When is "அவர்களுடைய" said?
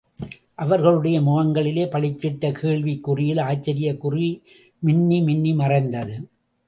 0.55-1.21